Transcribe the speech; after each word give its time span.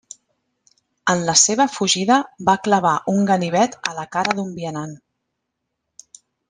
En 1.13 1.19
la 1.27 1.35
seva 1.41 1.67
fugida 1.75 2.17
va 2.49 2.57
clavar 2.69 2.97
un 3.15 3.23
ganivet 3.33 3.79
a 3.93 3.97
la 4.01 4.09
cara 4.17 4.39
d'un 4.41 4.53
vianant. 4.61 5.01